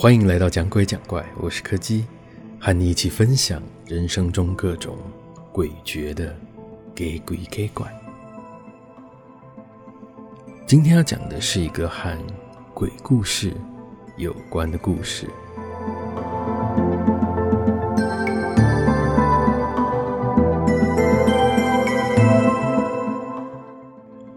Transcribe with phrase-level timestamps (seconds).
[0.00, 2.06] 欢迎来到讲鬼讲怪，我是柯基，
[2.58, 4.96] 和你一起分享人生中各种
[5.52, 6.34] 诡谲的
[6.94, 7.86] 给鬼给怪。
[10.66, 12.16] 今天要讲的是一个和
[12.72, 13.52] 鬼故事
[14.16, 15.28] 有关的故事。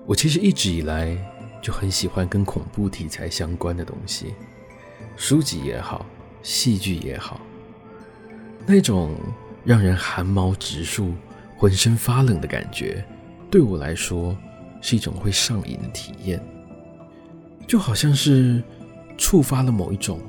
[0.05, 1.17] 我其实一直以来
[1.61, 4.33] 就很喜欢跟恐怖题材相关的东西。
[5.15, 6.05] 书籍也好，
[6.41, 7.39] 戏剧也好，
[8.65, 9.15] 那种
[9.63, 11.13] 让人寒毛直竖、
[11.55, 13.05] 浑身发冷的感觉，
[13.49, 14.35] 对我来说
[14.81, 16.43] 是一种会上瘾的体验，
[17.65, 18.61] 就好像是
[19.17, 20.19] 触发了某一种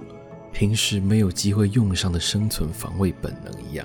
[0.53, 3.85] 平时没有机会用上的生存防卫本能一样。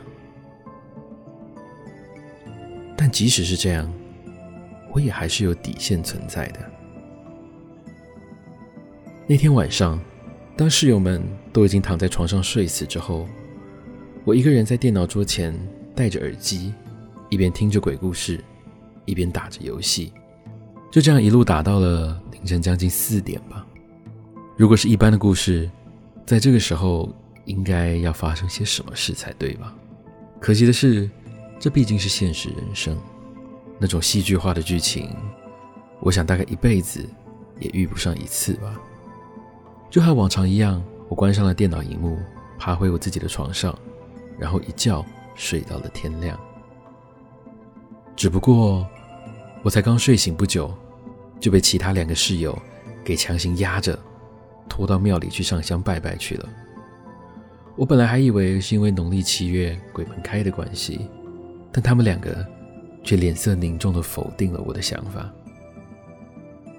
[2.96, 3.92] 但即使是这样，
[4.92, 6.60] 我也还是有底线存在的。
[9.26, 10.00] 那天晚上。
[10.60, 13.26] 当室友们都已经躺在床上睡死之后，
[14.26, 15.58] 我一个人在电脑桌前
[15.96, 16.74] 戴着耳机，
[17.30, 18.44] 一边听着鬼故事，
[19.06, 20.12] 一边打着游戏，
[20.92, 23.66] 就这样一路打到了凌晨将近四点吧。
[24.58, 25.72] 如果是一般的故事，
[26.26, 27.10] 在这个时候
[27.46, 29.74] 应该要发生些什么事才对吧？
[30.42, 31.10] 可惜的是，
[31.58, 32.98] 这毕竟是现实人生，
[33.80, 35.10] 那种戏剧化的剧情，
[36.02, 37.08] 我想大概一辈子
[37.62, 38.78] 也遇不上一次吧。
[39.90, 42.18] 就和往常一样，我关上了电脑荧幕，
[42.58, 43.78] 爬回我自己的床上，
[44.38, 45.04] 然后一觉
[45.36, 46.40] 睡到了天亮。
[48.16, 48.88] 只不过，
[49.64, 50.72] 我才刚睡醒不久，
[51.40, 52.58] 就被其他两个室友
[53.04, 53.98] 给强行压着，
[54.68, 56.48] 拖到庙里去上香拜拜去了。
[57.76, 61.10] 我本来还以为是因为农历七月鬼门开的关系，
[61.72, 62.46] 但他们两个
[63.04, 65.28] 却脸色凝重地否定了我的想法。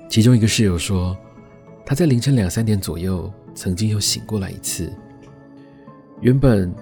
[0.08, 1.16] 其中一个室友说，
[1.90, 4.92] 他在凌晨两三点左右曾经又醒过来一次。
[6.20, 6.72] 原本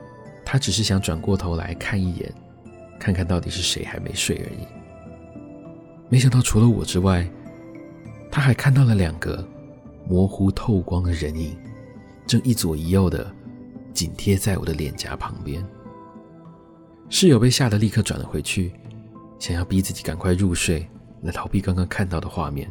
[0.44, 2.30] 他只是想转过头来看一眼，
[3.00, 4.68] 看看到底是谁还没睡而已。
[6.10, 7.26] 没想到除了我之外，
[8.30, 9.42] 他还看到了两个
[10.06, 11.56] 模糊透光的人影，
[12.26, 13.34] 正一左一右的
[13.94, 15.66] 紧贴在我的脸颊旁边。
[17.08, 18.72] 室友被吓得立刻转了回去，
[19.38, 20.86] 想要逼自己赶快入睡，
[21.22, 22.70] 来逃避刚刚看到的画面。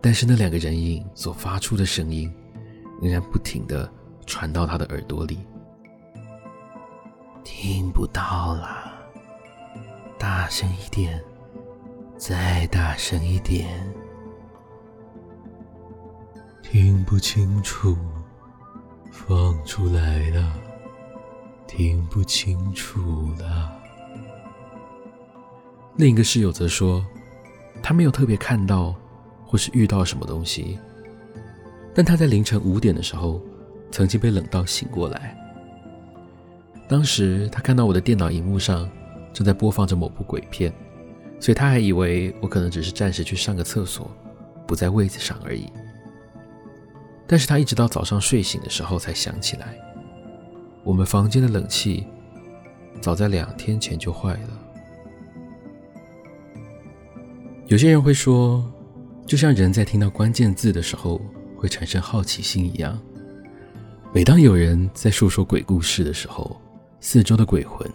[0.00, 2.32] 但是那两个人影所发出的声音，
[3.02, 3.90] 仍然不停地
[4.26, 5.38] 传到他的耳朵里。
[7.42, 8.92] 听不到了，
[10.18, 11.22] 大声一点，
[12.16, 13.68] 再大声一点。
[16.62, 17.96] 听不清楚，
[19.10, 20.54] 放出来了，
[21.66, 23.72] 听不清楚了。
[25.96, 27.04] 另一个室友则说，
[27.82, 28.94] 他没有特别看到。
[29.48, 30.78] 或是遇到什么东西，
[31.94, 33.42] 但他在凌晨五点的时候，
[33.90, 35.34] 曾经被冷到醒过来。
[36.86, 38.88] 当时他看到我的电脑荧幕上
[39.32, 40.72] 正在播放着某部鬼片，
[41.40, 44.10] 所以他还以为我可能只是暂时去上个厕所，
[44.66, 45.66] 不在位子上而已。
[47.26, 49.74] 但是他一直到早上睡醒的时候才想起来，
[50.84, 52.06] 我们房间的冷气
[53.00, 54.48] 早在两天前就坏了。
[57.66, 58.64] 有些人会说，
[59.28, 61.20] 就像人在听到关键字的时候
[61.54, 62.98] 会产生好奇心一样，
[64.14, 66.58] 每当有人在诉说鬼故事的时候，
[66.98, 67.86] 四周的鬼魂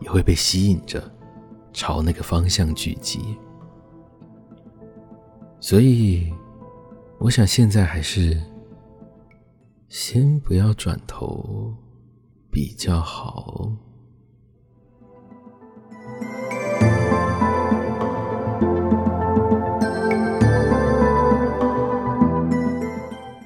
[0.00, 1.00] 也会被吸引着，
[1.72, 3.20] 朝那个方向聚集。
[5.60, 6.34] 所以，
[7.20, 8.36] 我想现在还是
[9.88, 11.72] 先不要转头
[12.50, 13.70] 比较好。